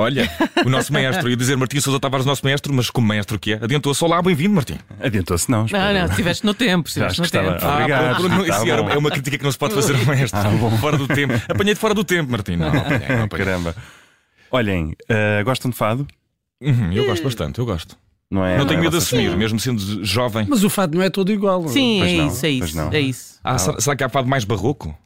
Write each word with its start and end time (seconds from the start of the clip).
Olha, 0.00 0.30
o 0.64 0.70
nosso 0.70 0.92
maestro, 0.92 1.28
ia 1.28 1.36
dizer 1.36 1.56
Martim 1.56 1.80
Sousa 1.80 1.98
Tavares, 1.98 2.24
nosso 2.24 2.44
maestro, 2.44 2.72
mas 2.72 2.88
como 2.88 3.08
maestro 3.08 3.36
que 3.36 3.54
é, 3.54 3.58
adiantou-se. 3.60 4.04
Olá, 4.04 4.22
bem-vindo, 4.22 4.54
Martim. 4.54 4.78
Adiantou-se, 5.00 5.50
não. 5.50 5.58
Não, 5.58 5.66
espero. 5.66 5.92
não, 5.98 6.06
estiveste 6.06 6.46
no 6.46 6.54
tempo. 6.54 6.86
Estiveste 6.88 7.18
no 7.18 7.24
estava- 7.24 7.54
tempo. 7.54 7.66
Obrigado. 7.66 8.04
Ah, 8.24 8.28
não, 8.28 8.86
Tá 8.86 8.94
é 8.94 8.96
uma 8.96 9.10
crítica 9.10 9.36
que 9.38 9.42
não 9.42 9.50
se 9.50 9.58
pode 9.58 9.74
fazer 9.74 9.96
ao 9.96 10.04
maestro. 10.04 10.38
Ah, 10.38 10.44
bom. 10.50 10.70
Fora 10.78 10.96
do 10.96 11.08
tempo. 11.08 11.34
Apanhei-te 11.48 11.78
fora 11.80 11.94
do 11.94 12.04
tempo, 12.04 12.30
Martim. 12.30 12.54
Não, 12.54 12.72
não 12.72 12.78
apanhei, 12.80 13.08
não 13.08 13.24
apanhei. 13.24 13.44
Caramba. 13.46 13.76
Olhem, 14.52 14.94
eh, 15.08 15.42
gostam 15.42 15.68
de 15.68 15.76
fado? 15.76 16.06
Uhum, 16.62 16.92
eu 16.92 17.04
gosto 17.06 17.24
bastante, 17.24 17.58
eu 17.58 17.66
gosto. 17.66 17.96
Não 18.30 18.44
é? 18.46 18.56
não 18.56 18.66
tenho 18.66 18.78
é 18.78 18.82
medo 18.82 18.92
de 18.92 18.98
assumir, 18.98 19.36
mesmo 19.36 19.58
sendo 19.58 20.04
jovem. 20.04 20.46
Mas 20.48 20.62
o 20.62 20.70
fado 20.70 20.96
não 20.96 21.02
é 21.02 21.10
todo 21.10 21.32
igual. 21.32 21.60
não? 21.62 21.68
Sim, 21.68 21.98
Pois 21.98 22.12
é 22.12 22.16
não, 22.16 22.28
isso, 22.28 22.46
é 22.46 22.50
isso. 22.50 22.76
não. 22.76 22.92
É 22.92 23.00
isso. 23.00 23.40
Ah, 23.42 23.58
será, 23.58 23.80
será 23.80 23.96
que 23.96 24.04
há 24.04 24.08
fado 24.08 24.28
mais 24.28 24.44
barroco? 24.44 24.96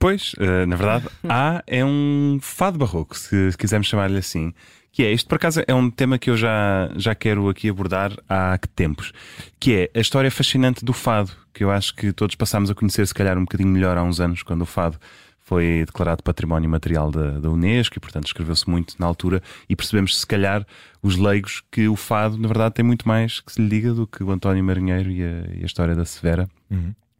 Pois, 0.00 0.34
eh, 0.38 0.64
na 0.64 0.76
verdade, 0.76 1.06
há 1.28 1.62
é 1.66 1.84
um 1.84 2.38
fado 2.40 2.78
barroco, 2.78 3.16
se, 3.16 3.52
se 3.52 3.58
quisermos 3.58 3.86
chamar-lhe 3.86 4.18
assim. 4.18 4.52
Que 4.90 5.04
é, 5.04 5.12
isto 5.12 5.28
por 5.28 5.36
acaso 5.36 5.62
é 5.68 5.74
um 5.74 5.88
tema 5.88 6.18
que 6.18 6.30
eu 6.30 6.36
já, 6.36 6.90
já 6.96 7.14
quero 7.14 7.48
aqui 7.48 7.68
abordar 7.68 8.12
há 8.28 8.58
que 8.58 8.66
tempos, 8.66 9.12
que 9.60 9.74
é 9.74 9.98
a 9.98 10.00
história 10.00 10.30
fascinante 10.30 10.84
do 10.84 10.92
fado, 10.92 11.30
que 11.54 11.62
eu 11.62 11.70
acho 11.70 11.94
que 11.94 12.12
todos 12.12 12.34
passámos 12.34 12.70
a 12.70 12.74
conhecer 12.74 13.06
se 13.06 13.14
calhar 13.14 13.38
um 13.38 13.42
bocadinho 13.42 13.68
melhor 13.68 13.96
há 13.96 14.02
uns 14.02 14.20
anos, 14.20 14.42
quando 14.42 14.62
o 14.62 14.66
fado 14.66 14.98
foi 15.38 15.84
declarado 15.84 16.22
Património 16.22 16.70
Material 16.70 17.10
da, 17.10 17.38
da 17.38 17.50
Unesco 17.50 17.98
e, 17.98 18.00
portanto, 18.00 18.26
escreveu-se 18.26 18.68
muito 18.68 18.94
na 18.98 19.06
altura 19.06 19.42
e 19.68 19.76
percebemos, 19.76 20.18
se 20.18 20.26
calhar, 20.26 20.66
os 21.02 21.16
leigos, 21.16 21.62
que 21.70 21.86
o 21.88 21.96
fado, 21.96 22.38
na 22.38 22.48
verdade, 22.48 22.74
tem 22.74 22.84
muito 22.84 23.06
mais 23.06 23.40
que 23.40 23.52
se 23.52 23.60
lhe 23.60 23.68
diga 23.68 23.92
do 23.92 24.06
que 24.06 24.24
o 24.24 24.30
António 24.30 24.64
Marinheiro 24.64 25.10
e 25.10 25.22
a, 25.22 25.58
e 25.58 25.62
a 25.62 25.66
história 25.66 25.94
da 25.94 26.04
Severa. 26.04 26.48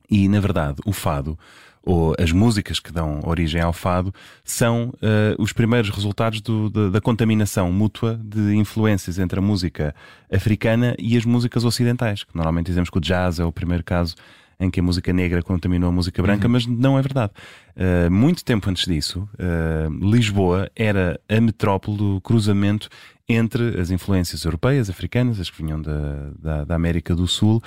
E, 0.09 0.29
na 0.29 0.41
verdade, 0.41 0.81
o 0.85 0.93
fado, 0.93 1.39
ou 1.83 2.15
as 2.19 2.31
músicas 2.31 2.79
que 2.79 2.93
dão 2.93 3.21
origem 3.25 3.61
ao 3.61 3.73
fado, 3.73 4.13
são 4.45 4.93
eh, 5.01 5.35
os 5.39 5.53
primeiros 5.53 5.91
resultados 5.91 6.41
do- 6.41 6.69
da, 6.69 6.89
da 6.91 7.01
contaminação 7.01 7.73
mútua 7.73 8.21
de 8.23 8.55
influências 8.55 9.19
entre 9.19 9.39
a 9.39 9.43
música 9.43 9.95
africana 10.33 10.95
e 10.99 11.17
as 11.17 11.25
músicas 11.25 11.65
ocidentais. 11.65 12.23
Que 12.23 12.35
normalmente 12.35 12.67
dizemos 12.67 12.91
que 12.91 12.99
o 12.99 13.01
jazz 13.01 13.39
é 13.41 13.45
o 13.45 13.53
primeiro 13.53 13.83
caso 13.83 14.15
em 14.61 14.71
que 14.71 14.79
a 14.79 14.83
música 14.83 15.11
negra 15.13 15.43
contaminou 15.43 15.89
a 15.89 15.93
música 15.93 16.23
branca, 16.23 16.47
mas 16.47 16.67
não 16.67 16.99
é 16.99 17.03
verdade. 17.03 17.33
Uh, 17.75 18.11
muito 18.11 18.45
tempo 18.45 18.69
antes 18.69 18.85
disso, 18.85 19.27
uh, 19.35 20.11
Lisboa 20.11 20.71
era 20.77 21.19
a 21.27 21.41
metrópole 21.41 21.97
do 21.97 22.21
cruzamento 22.21 22.89
entre 23.27 23.81
as 23.81 23.91
influências 23.91 24.45
europeias, 24.45 24.91
africanas, 24.91 25.41
as 25.41 25.49
que 25.49 25.63
vinham 25.63 25.81
da, 25.81 26.31
da, 26.39 26.65
da 26.65 26.75
América 26.75 27.15
do 27.15 27.27
Sul, 27.27 27.63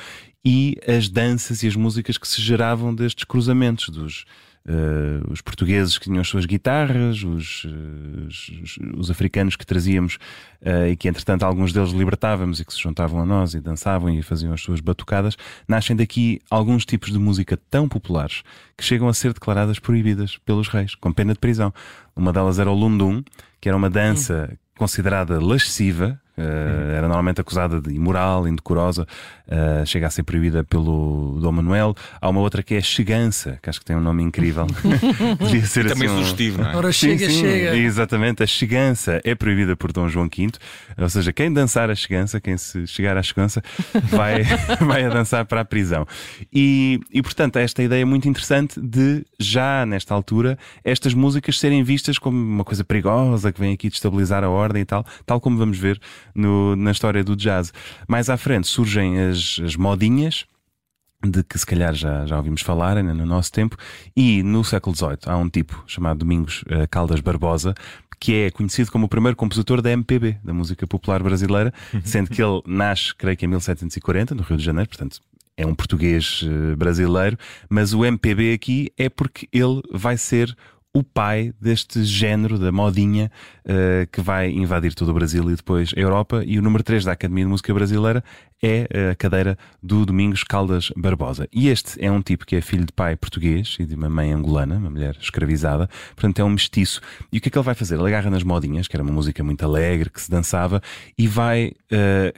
e 0.46 0.78
as 0.88 1.10
danças 1.10 1.64
e 1.64 1.68
as 1.68 1.76
músicas 1.76 2.18
que 2.18 2.28
se 2.28 2.42
geravam 2.42 2.94
destes 2.94 3.24
cruzamentos 3.24 3.90
dos. 3.90 4.26
Uh, 4.68 5.32
os 5.32 5.42
portugueses 5.42 5.98
que 5.98 6.06
tinham 6.06 6.22
as 6.22 6.28
suas 6.28 6.46
guitarras, 6.46 7.24
os, 7.24 7.64
uh, 7.66 8.28
os, 8.28 8.50
os- 8.64 8.80
os 8.98 9.12
africanos 9.12 9.56
que 9.56 9.66
trazíamos 9.66 10.16
uh, 10.62 10.88
e 10.90 10.96
que, 10.96 11.08
entretanto, 11.08 11.44
alguns 11.44 11.74
deles 11.74 11.92
libertávamos 11.92 12.60
e 12.60 12.66
que 12.66 12.74
se 12.74 12.82
juntavam 12.82 13.22
a 13.22 13.26
nós 13.26 13.54
e 13.54 13.60
dançavam 13.60 14.10
e 14.10 14.22
faziam 14.22 14.54
as 14.54 14.62
suas 14.62 14.80
batucadas, 14.80 15.36
nascem 15.68 15.96
daqui 15.96 16.40
alguns 16.50 16.86
tipos 16.86 17.12
de 17.12 17.20
música 17.20 17.58
tão 17.70 17.88
populares 17.88 18.44
que 18.78 18.84
chegam 18.84 19.08
a 19.08 19.14
ser 19.14 19.34
declaradas 19.34 19.80
proibidas 19.80 20.38
pelos 20.38 20.68
reis, 20.68 20.96
com 20.96 21.12
pena 21.12 21.34
de 21.34 21.40
prisão. 21.40 21.74
Uma 22.16 22.32
delas 22.34 22.60
era 22.60 22.70
o 22.72 22.74
Lundum, 22.76 23.24
que 23.62 23.68
era 23.70 23.78
uma 23.78 23.90
dança 23.90 24.58
considerada 24.78 25.40
lasciva, 25.44 26.20
eh, 26.38 26.94
era 26.98 27.08
normalmente 27.08 27.40
acusada 27.42 27.80
de 27.80 27.94
imoral, 27.94 28.48
indecorosa, 28.48 29.06
eh, 29.48 29.84
chega 29.86 30.08
a 30.08 30.10
ser 30.10 30.24
proibida 30.24 30.64
pelo 30.64 31.38
Dom 31.42 31.52
Manuel. 31.52 31.96
Há 32.20 32.30
uma 32.30 32.40
outra 32.40 32.64
que 32.64 32.74
é 32.76 32.78
a 32.78 32.82
Chegança, 32.82 33.60
que 33.62 33.70
acho 33.70 33.80
que 33.80 33.86
tem 33.86 33.96
um 33.96 34.02
nome 34.02 34.24
incrível. 34.24 34.66
Devia 35.40 35.66
ser 35.66 35.88
Também 35.88 36.08
assim 36.08 36.16
um- 36.18 36.20
sugestivo, 36.22 36.62
não 36.62 36.70
é? 36.72 36.76
Ora, 36.76 36.92
chega, 36.92 37.26
sim, 37.28 37.32
sim, 37.36 37.42
chega. 37.42 37.76
Exatamente, 37.78 38.44
a 38.44 38.48
chegança 38.48 39.22
é 39.24 39.36
proibida 39.36 39.76
por 39.76 39.92
Dom 39.92 40.08
João 40.10 40.28
V, 40.28 40.52
ou 40.98 41.10
seja, 41.10 41.32
quem 41.34 41.52
dançar 41.52 41.90
a 41.90 41.96
chegança, 41.96 42.40
quem 42.42 42.58
se 42.58 42.86
chegar 42.88 43.18
à 43.18 43.22
chegança, 43.24 43.62
vai, 44.10 44.44
vai 44.86 45.06
a 45.06 45.10
dançar 45.10 45.46
para 45.46 45.62
a 45.62 45.66
prisão. 45.66 46.06
E, 46.52 47.00
e 47.12 47.22
portanto, 47.22 47.58
esta 47.58 47.84
ideia 47.84 48.02
é 48.02 48.06
muito 48.06 48.28
interessante 48.28 48.80
de, 48.82 49.26
já 49.40 49.86
nesta 49.86 50.14
altura, 50.14 50.58
estas 50.84 51.14
músicas 51.14 51.60
serem 51.60 51.84
vistas 51.84 52.18
como 52.18 52.38
uma 52.38 52.64
coisa 52.64 52.84
perigosa 52.84 53.52
que 53.52 53.60
vem 53.60 53.74
aqui 53.74 53.90
destabilizar 53.90 54.44
a 54.44 54.50
ordem 54.50 54.82
e 54.82 54.86
tal, 54.86 55.06
tal 55.26 55.40
como 55.40 55.58
vamos 55.58 55.78
ver 55.78 56.00
no- 56.36 56.76
na 56.76 56.92
história 56.92 57.24
do 57.24 57.36
jazz. 57.36 57.74
Mais 58.08 58.30
à 58.30 58.38
frente 58.38 58.68
surgem 58.68 59.20
as, 59.20 59.60
as 59.64 59.76
modinhas 59.76 60.46
de 61.26 61.42
que 61.44 61.58
se 61.58 61.66
calhar 61.66 61.94
já, 61.94 62.26
já 62.26 62.36
ouvimos 62.36 62.62
falar 62.62 62.98
ainda 62.98 63.14
no 63.14 63.26
nosso 63.26 63.50
tempo, 63.52 63.78
e 64.16 64.44
no 64.44 64.62
século 64.64 64.94
XVIII 64.96 65.18
há 65.28 65.38
um 65.38 65.50
tipo 65.50 65.82
chamado 65.88 66.18
Domingos 66.20 66.66
eh, 66.68 66.86
Caldas 66.88 67.22
Barbosa, 67.22 67.74
que 68.20 68.34
é 68.36 68.52
conhecido 68.52 68.92
como 68.92 69.06
o 69.06 69.10
primeiro 69.10 69.36
compositor 69.38 69.82
da 69.82 69.90
MPB, 69.92 70.38
da 70.44 70.54
música 70.54 70.86
popular 70.86 71.24
brasileira, 71.24 71.74
sendo 72.04 72.30
que 72.30 72.42
ele 72.44 72.62
nasce, 72.68 73.16
creio 73.16 73.38
que 73.38 73.46
em 73.46 73.48
1740, 73.48 74.36
no 74.36 74.44
Rio 74.44 74.58
de 74.58 74.64
Janeiro, 74.64 74.90
portanto. 74.90 75.20
É 75.56 75.68
um 75.68 75.76
português 75.76 76.42
eh, 76.44 76.76
brasileiro, 76.76 77.38
mas 77.70 77.94
o 77.94 78.04
MPB 78.04 78.54
aqui 78.54 78.92
é 78.98 79.08
porque 79.08 79.48
ele 79.54 79.82
vai 79.94 80.18
ser 80.18 80.58
o 80.96 81.02
pai 81.02 81.52
deste 81.60 82.04
género 82.04 82.60
da 82.60 82.72
modinha 82.72 83.32
eh, 83.66 84.08
que 84.12 84.22
vai 84.22 84.52
invadir 84.52 84.94
todo 84.94 85.10
o 85.10 85.14
Brasil 85.14 85.50
e 85.50 85.56
depois 85.56 85.92
a 85.98 86.00
Europa. 86.00 86.44
E 86.46 86.60
o 86.60 86.62
número 86.62 86.84
3 86.84 87.04
da 87.04 87.14
Academia 87.14 87.44
de 87.46 87.50
Música 87.50 87.74
Brasileira 87.74 88.24
é 88.62 88.88
eh, 88.92 89.10
a 89.10 89.16
cadeira 89.16 89.58
do 89.82 90.06
Domingos 90.06 90.44
Caldas 90.44 90.92
Barbosa. 90.96 91.50
E 91.52 91.68
este 91.68 92.04
é 92.04 92.12
um 92.12 92.22
tipo 92.22 92.46
que 92.46 92.56
é 92.56 92.62
filho 92.62 92.86
de 92.86 92.94
pai 92.94 93.16
português 93.16 93.76
e 93.80 93.86
de 93.86 93.96
uma 93.96 94.08
mãe 94.08 94.32
angolana, 94.32 94.78
uma 94.78 94.92
mulher 94.92 95.18
escravizada, 95.20 95.90
portanto 96.16 96.38
é 96.40 96.44
um 96.44 96.50
mestiço. 96.50 97.02
E 97.32 97.40
o 97.40 97.42
que 97.42 97.50
é 97.50 97.52
que 97.52 97.58
ele 97.58 97.66
vai 97.66 97.74
fazer? 97.74 97.96
Ele 97.96 98.08
agarra 98.08 98.30
nas 98.30 98.44
modinhas, 98.44 98.88
que 98.88 98.96
era 98.96 99.02
uma 99.04 99.12
música 99.12 99.44
muito 99.44 99.66
alegre, 99.66 100.12
que 100.12 100.22
se 100.22 100.30
dançava, 100.30 100.80
e 101.18 101.28
vai. 101.28 101.72
eh, 101.92 102.34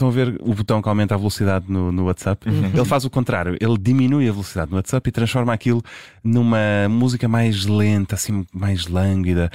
Estão 0.00 0.08
a 0.08 0.12
ver 0.12 0.34
o 0.40 0.54
botão 0.54 0.80
que 0.80 0.88
aumenta 0.88 1.14
a 1.14 1.18
velocidade 1.18 1.66
no, 1.68 1.92
no 1.92 2.06
WhatsApp? 2.06 2.48
Ele 2.48 2.84
faz 2.86 3.04
o 3.04 3.10
contrário, 3.10 3.54
ele 3.60 3.76
diminui 3.78 4.26
a 4.26 4.32
velocidade 4.32 4.70
no 4.70 4.78
WhatsApp 4.78 5.06
e 5.06 5.12
transforma 5.12 5.52
aquilo 5.52 5.82
numa 6.24 6.88
música 6.88 7.28
mais 7.28 7.66
lenta, 7.66 8.14
assim, 8.14 8.46
mais 8.50 8.86
lânguida. 8.86 9.50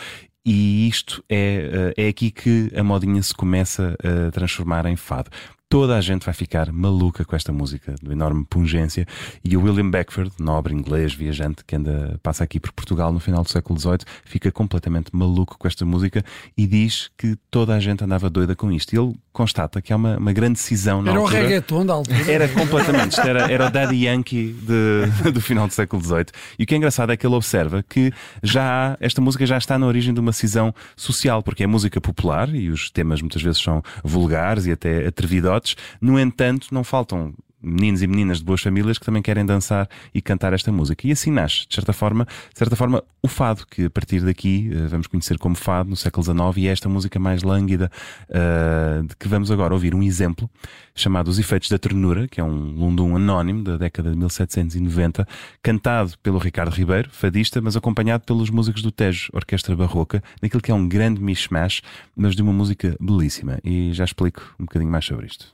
E 0.45 0.87
isto 0.87 1.23
é, 1.27 1.93
eh, 1.97 2.05
é 2.05 2.07
aqui 2.09 2.29
que 2.29 2.71
a 2.75 2.83
modinha 2.83 3.23
se 3.23 3.33
começa 3.33 3.97
a 4.03 4.29
transformar 4.29 4.85
em 4.85 4.95
fado. 4.95 5.31
Toda 5.67 5.97
a 5.97 6.01
gente 6.01 6.23
vai 6.23 6.33
ficar 6.33 6.71
maluca 6.71 7.25
com 7.25 7.35
esta 7.35 7.51
música 7.51 7.95
de 8.01 8.11
enorme 8.11 8.45
pungência. 8.47 9.05
E 9.43 9.57
o 9.57 9.61
William 9.63 9.89
Beckford, 9.89 10.31
nobre 10.39 10.73
inglês, 10.75 11.13
viajante, 11.13 11.63
que 11.65 11.75
anda, 11.75 12.19
passa 12.21 12.43
aqui 12.43 12.59
por 12.59 12.71
Portugal 12.71 13.11
no 13.11 13.19
final 13.19 13.43
do 13.43 13.49
século 13.49 13.79
XVIII, 13.79 13.97
fica 14.23 14.51
completamente 14.51 15.07
maluco 15.11 15.57
com 15.57 15.67
esta 15.67 15.83
música 15.83 16.23
e 16.55 16.67
diz 16.67 17.09
que 17.17 17.35
toda 17.49 17.73
a 17.75 17.79
gente 17.79 18.03
andava 18.03 18.29
doida 18.29 18.55
com 18.55 18.71
isto. 18.71 18.93
E 18.93 18.99
ele 18.99 19.15
constata 19.33 19.81
que 19.81 19.91
há 19.91 19.95
uma, 19.95 20.17
uma 20.17 20.31
grande 20.31 20.59
cisão 20.59 21.01
na 21.01 21.09
Era 21.11 21.19
o 21.19 21.23
altura. 21.23 21.41
reggaeton 21.41 21.85
da 21.85 21.93
altura. 21.93 22.17
Era 22.31 22.47
completamente, 22.47 23.11
isto 23.13 23.21
era, 23.27 23.51
era 23.51 23.67
o 23.67 23.69
Daddy 23.71 24.05
Yankee 24.05 24.53
de- 24.53 25.31
do 25.33 25.41
final 25.41 25.67
do 25.67 25.73
século 25.73 26.01
XVIII. 26.01 26.25
E 26.59 26.63
o 26.63 26.67
que 26.67 26.75
é 26.75 26.77
engraçado 26.77 27.11
é 27.11 27.17
que 27.17 27.25
ele 27.25 27.35
observa 27.35 27.83
que 27.83 28.13
já 28.43 28.93
há, 28.93 28.97
esta 29.01 29.19
música 29.19 29.45
já 29.45 29.57
está 29.57 29.77
na 29.79 29.87
origem 29.87 30.13
de 30.13 30.19
uma 30.19 30.31
cisão 30.31 30.73
social, 30.95 31.41
porque 31.43 31.63
é 31.63 31.67
música 31.67 31.99
popular 31.99 32.53
e 32.53 32.69
os 32.69 32.89
temas 32.91 33.19
muitas 33.19 33.41
vezes 33.41 33.59
são 33.61 33.81
vulgares 34.03 34.67
e 34.67 34.71
até 34.71 35.07
No 36.01 36.19
entanto, 36.19 36.67
não 36.71 36.83
faltam 36.83 37.33
meninos 37.65 38.01
e 38.01 38.07
meninas 38.07 38.39
de 38.39 38.45
boas 38.45 38.61
famílias 38.61 38.97
que 38.97 39.05
também 39.05 39.21
querem 39.21 39.45
dançar 39.45 39.89
e 40.13 40.21
cantar 40.21 40.53
esta 40.53 40.71
música. 40.71 41.07
E 41.07 41.11
assim 41.11 41.31
nasce, 41.31 41.67
de 41.67 41.75
certa 41.75 41.91
forma, 41.91 42.25
de 42.25 42.57
certa 42.57 42.75
forma, 42.75 43.03
o 43.21 43.27
fado, 43.27 43.65
que 43.65 43.85
a 43.85 43.89
partir 43.89 44.21
daqui 44.21 44.69
eh, 44.71 44.87
vamos 44.87 45.07
conhecer 45.07 45.37
como 45.37 45.55
fado 45.55 45.89
no 45.89 45.95
século 45.95 46.23
XIX, 46.23 46.57
e 46.57 46.67
é 46.67 46.71
esta 46.71 46.87
música 46.87 47.19
mais 47.19 47.43
lânguida 47.43 47.91
eh, 48.29 49.01
de 49.07 49.15
que 49.15 49.27
vamos 49.27 49.49
agora 49.49 49.73
ouvir 49.73 49.95
um 49.95 50.03
exemplo 50.03 50.49
chamado 50.93 51.27
Os 51.27 51.39
Efeitos 51.39 51.69
da 51.69 51.77
Ternura, 51.77 52.27
que 52.27 52.39
é 52.39 52.43
um 52.43 52.53
lundum 52.53 53.15
anónimo 53.15 53.63
da 53.63 53.77
década 53.77 54.11
de 54.11 54.17
1790, 54.17 55.27
cantado 55.61 56.13
pelo 56.23 56.37
Ricardo 56.37 56.73
Ribeiro, 56.73 57.09
fadista, 57.11 57.59
mas 57.61 57.75
acompanhado 57.75 58.23
pelos 58.25 58.49
músicos 58.49 58.81
do 58.81 58.91
Tejo, 58.91 59.29
Orquestra 59.33 59.75
Barroca, 59.75 60.23
naquilo 60.41 60.61
que 60.61 60.71
é 60.71 60.73
um 60.73 60.87
grande 60.87 61.21
mishmash, 61.21 61.81
mas 62.15 62.35
de 62.35 62.41
uma 62.41 62.53
música 62.53 62.95
belíssima. 62.99 63.59
E 63.63 63.91
já 63.93 64.05
explico 64.05 64.55
um 64.59 64.65
bocadinho 64.65 64.91
mais 64.91 65.05
sobre 65.05 65.25
isto. 65.25 65.53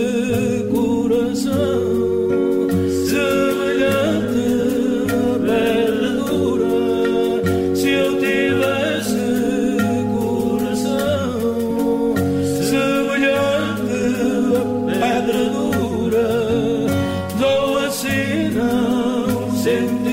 in 19.71 20.10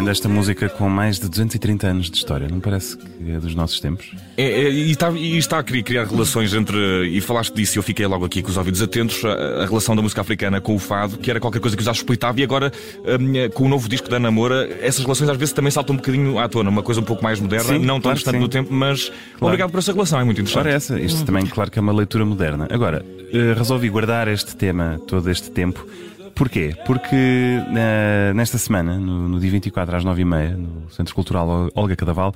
dizem 0.00 0.04
desta 0.04 0.28
música 0.28 0.68
com 0.68 0.88
mais 0.88 1.18
de 1.18 1.28
230 1.28 1.86
anos 1.86 2.10
de 2.10 2.16
história? 2.16 2.48
Não 2.48 2.60
parece 2.60 2.96
que 2.96 3.30
é 3.30 3.38
dos 3.38 3.54
nossos 3.54 3.80
tempos? 3.80 4.10
É, 4.36 4.42
é, 4.44 4.70
e, 4.70 4.90
está, 4.90 5.10
e, 5.10 5.36
está, 5.36 5.58
a 5.58 5.62
querer 5.62 5.82
criar 5.82 6.06
relações 6.06 6.52
entre. 6.54 7.08
E 7.08 7.20
falaste 7.20 7.54
disso 7.54 7.76
e 7.76 7.78
eu 7.78 7.82
fiquei 7.82 8.06
logo 8.06 8.24
aqui 8.24 8.42
com 8.42 8.50
os 8.50 8.56
ouvidos 8.56 8.82
atentos. 8.82 9.24
A, 9.24 9.62
a, 9.62 9.66
relação 9.66 9.94
da 9.94 10.02
música 10.02 10.20
africana 10.20 10.60
com 10.60 10.74
o 10.74 10.78
fado, 10.78 11.18
que 11.18 11.30
era 11.30 11.40
qualquer 11.40 11.60
coisa 11.60 11.76
que 11.76 11.82
os 11.82 11.88
explitava, 11.88 12.40
e 12.40 12.44
agora 12.44 12.72
um, 13.04 13.50
com 13.50 13.64
o 13.64 13.68
novo 13.68 13.88
disco 13.88 14.08
da 14.08 14.16
Ana 14.16 14.30
Moura, 14.30 14.68
essas 14.80 15.02
relações 15.04 15.28
às 15.28 15.36
vezes 15.36 15.52
também 15.52 15.70
saltam 15.70 15.94
um 15.94 15.96
bocadinho 15.96 16.38
à 16.38 16.48
tona, 16.48 16.70
uma 16.70 16.82
coisa 16.82 17.00
um 17.00 17.04
pouco 17.04 17.22
mais 17.22 17.40
moderna, 17.40 17.74
sim, 17.74 17.78
não 17.78 18.00
tão 18.00 18.14
distante 18.14 18.38
no 18.38 18.48
tempo, 18.48 18.72
mas 18.72 19.08
claro. 19.08 19.46
obrigado 19.46 19.70
por 19.70 19.78
essa 19.78 19.92
relação, 19.92 20.20
é 20.20 20.24
muito 20.24 20.40
interessante. 20.40 20.66
Ora, 20.66 20.74
essa, 20.74 21.00
isto 21.00 21.24
também, 21.24 21.46
claro 21.46 21.70
que 21.70 21.78
é 21.78 21.82
uma 21.82 21.92
leitura 21.92 22.24
moderna. 22.24 22.68
Agora, 22.70 23.04
uh, 23.04 23.58
resolvi 23.58 23.88
guardar 23.88 24.28
este 24.28 24.56
tema 24.56 25.00
todo 25.06 25.30
este 25.30 25.50
tempo 25.50 25.86
Porquê? 26.34 26.74
Porque 26.86 27.16
uh, 27.16 28.34
nesta 28.34 28.58
semana, 28.58 28.98
no, 28.98 29.28
no, 29.28 29.40
dia 29.40 29.50
24 29.50 29.96
às 29.96 30.04
9h30, 30.04 30.56
no 30.56 30.90
Centro 30.90 31.14
Cultural 31.14 31.68
Olga 31.74 31.96
Cadaval, 31.96 32.34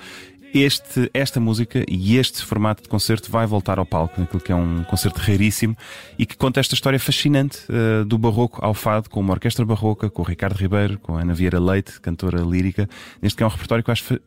este, 0.54 1.10
esta 1.12 1.40
música 1.40 1.84
e 1.88 2.16
este 2.16 2.44
formato 2.44 2.84
de 2.84 2.88
concerto 2.88 3.28
vai 3.28 3.44
voltar 3.44 3.78
ao 3.80 3.84
palco, 3.84 4.20
naquilo 4.20 4.40
que 4.40 4.52
é 4.52 4.54
um 4.54 4.84
concerto 4.84 5.18
raríssimo 5.18 5.76
e 6.16 6.24
que 6.24 6.36
conta 6.36 6.60
esta 6.60 6.74
história 6.74 7.00
fascinante 7.00 7.58
uh, 7.68 8.04
do 8.04 8.16
barroco 8.16 8.64
ao 8.64 8.72
fado, 8.72 9.10
com 9.10 9.18
uma 9.18 9.32
orquestra 9.32 9.64
barroca, 9.64 10.08
com 10.08 10.22
o 10.22 10.24
Ricardo 10.24 10.56
Ribeiro, 10.56 10.98
com 11.00 11.16
a 11.16 11.22
Ana 11.22 11.34
Vieira 11.34 11.58
Leite, 11.58 12.00
cantora 12.00 12.40
lírica. 12.40 12.88
Neste 13.20 13.36
que 13.36 13.42
é 13.42 13.46
um 13.46 13.50
repertório 13.50 13.82
que 13.82 13.90
eu 13.90 13.92
acho 13.92 14.20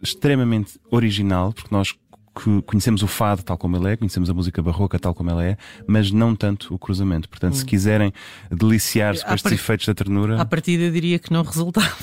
extremamente 0.00 0.78
original, 0.90 1.52
porque 1.52 1.74
nós 1.74 1.92
que 2.34 2.62
conhecemos 2.62 3.02
o 3.02 3.06
fado 3.06 3.42
tal 3.42 3.56
como 3.56 3.76
ele 3.76 3.92
é, 3.92 3.96
conhecemos 3.96 4.28
a 4.28 4.34
música 4.34 4.60
barroca 4.60 4.98
tal 4.98 5.14
como 5.14 5.30
ela 5.30 5.44
é, 5.44 5.56
mas 5.86 6.10
não 6.10 6.34
tanto 6.34 6.74
o 6.74 6.78
cruzamento. 6.78 7.28
Portanto, 7.28 7.54
hum. 7.54 7.56
se 7.56 7.64
quiserem 7.64 8.12
deliciar-se 8.50 9.24
com 9.24 9.34
estes 9.34 9.42
part... 9.42 9.54
efeitos 9.54 9.86
da 9.86 9.94
ternura. 9.94 10.40
À 10.40 10.44
partida 10.44 10.90
diria 10.90 11.18
que 11.18 11.32
não 11.32 11.42
resultava. 11.42 11.94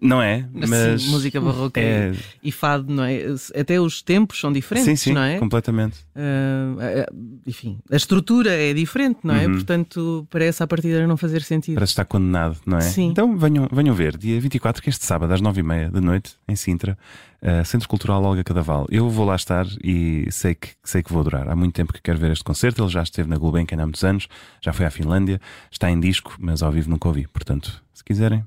Não 0.00 0.20
é? 0.20 0.46
Mas. 0.52 1.02
Sim, 1.02 1.10
música 1.10 1.40
barroca 1.40 1.80
é... 1.80 2.12
e 2.42 2.50
fado, 2.50 2.92
não 2.92 3.04
é? 3.04 3.20
Até 3.58 3.80
os 3.80 4.02
tempos 4.02 4.40
são 4.40 4.52
diferentes, 4.52 5.00
sim, 5.00 5.10
sim, 5.10 5.12
não 5.12 5.22
é? 5.22 5.38
Completamente. 5.38 5.98
Uh, 6.16 7.40
enfim, 7.46 7.78
a 7.90 7.96
estrutura 7.96 8.50
é 8.50 8.74
diferente, 8.74 9.20
não 9.22 9.34
é? 9.34 9.46
Uhum. 9.46 9.54
Portanto, 9.54 10.26
parece 10.30 10.62
à 10.62 10.66
partida 10.66 11.06
não 11.06 11.16
fazer 11.16 11.42
sentido. 11.42 11.74
Parece 11.74 11.92
estar 11.92 12.04
condenado, 12.04 12.58
não 12.66 12.78
é? 12.78 12.82
Sim. 12.82 13.08
Então 13.08 13.36
venham, 13.36 13.68
venham 13.70 13.94
ver, 13.94 14.16
dia 14.16 14.40
24, 14.40 14.82
que 14.82 14.88
este 14.88 15.04
sábado, 15.04 15.32
às 15.32 15.40
9h30 15.40 15.90
da 15.90 16.00
noite, 16.00 16.34
em 16.48 16.56
Sintra, 16.56 16.96
uh, 17.42 17.64
Centro 17.64 17.88
Cultural 17.88 18.22
Olga 18.22 18.44
Cadaval. 18.44 18.86
Eu 18.90 19.08
vou 19.08 19.26
lá 19.26 19.36
estar 19.36 19.59
e 19.82 20.26
sei 20.30 20.54
que, 20.54 20.70
sei 20.84 21.02
que 21.02 21.12
vou 21.12 21.20
adorar. 21.20 21.48
Há 21.48 21.56
muito 21.56 21.74
tempo 21.74 21.92
que 21.92 22.00
quero 22.00 22.18
ver 22.18 22.30
este 22.30 22.44
concerto. 22.44 22.82
Ele 22.82 22.90
já 22.90 23.02
esteve 23.02 23.28
na 23.28 23.36
Gulbenkian 23.36 23.80
há 23.80 23.86
muitos 23.86 24.04
anos, 24.04 24.28
já 24.60 24.72
foi 24.72 24.86
à 24.86 24.90
Finlândia, 24.90 25.40
está 25.70 25.90
em 25.90 25.98
disco, 25.98 26.36
mas 26.38 26.62
ao 26.62 26.72
vivo 26.72 26.90
nunca 26.90 27.08
ouvi. 27.08 27.26
Portanto, 27.28 27.82
se 27.92 28.04
quiserem, 28.04 28.44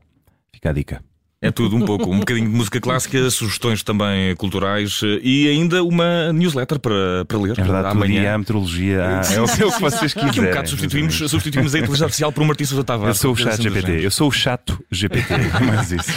fica 0.52 0.70
a 0.70 0.74
dica. 0.74 1.13
É 1.44 1.52
tudo 1.52 1.76
um 1.76 1.82
pouco, 1.82 2.10
um 2.10 2.20
bocadinho 2.20 2.50
de 2.50 2.56
música 2.56 2.80
clássica, 2.80 3.30
sugestões 3.30 3.84
também 3.84 4.34
culturais 4.38 5.02
eh, 5.04 5.20
e 5.22 5.50
ainda 5.50 5.84
uma 5.84 6.32
newsletter 6.32 6.80
para, 6.80 7.26
para 7.28 7.38
ler. 7.38 7.60
É 7.60 7.62
verdade, 7.62 7.88
amanhã 7.90 8.34
a 8.34 8.38
meteorologia 8.38 9.02
é, 9.30 9.42
o, 9.42 9.44
é 9.44 9.66
o 9.66 9.72
que 9.74 9.82
vocês 9.82 10.14
quiserem. 10.14 10.30
Aqui 10.30 10.40
um 10.40 10.46
bocado 10.46 10.70
substituímos, 10.70 11.16
substituímos 11.16 11.76
a 11.76 11.80
inteligência 11.80 12.06
artificial 12.06 12.32
por 12.32 12.44
um 12.44 12.46
Martim 12.46 12.64
Sousa 12.64 12.86
Tavares. 12.86 13.18
Eu 13.18 13.22
sou 13.22 13.34
o 13.34 13.36
chat 13.36 13.62
GPT, 13.62 14.06
eu 14.06 14.12
sou 14.12 14.30
o 14.30 14.32
chato 14.32 14.82
GPT, 14.90 15.34
mais 15.66 15.92
isso. 15.92 16.12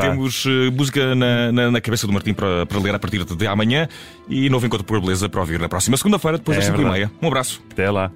Temos 0.00 0.44
uh, 0.46 0.72
música 0.72 1.14
na, 1.14 1.52
na, 1.52 1.70
na, 1.70 1.80
cabeça 1.80 2.04
do 2.08 2.12
Martim 2.12 2.34
para, 2.34 2.66
para 2.66 2.80
ler 2.80 2.92
a 2.92 2.98
partir 2.98 3.24
de 3.24 3.46
amanhã 3.46 3.88
e 4.28 4.50
novo 4.50 4.66
encontro 4.66 4.84
por 4.84 5.00
beleza 5.00 5.28
para 5.28 5.40
ouvir 5.40 5.60
na 5.60 5.68
próxima 5.68 5.96
segunda-feira, 5.96 6.38
depois 6.38 6.58
é 6.58 6.60
das 6.60 6.70
5 6.70 6.80
e 6.80 6.84
meia. 6.90 7.10
Um 7.22 7.28
abraço. 7.28 7.62
Até 7.70 7.88
lá. 7.88 8.10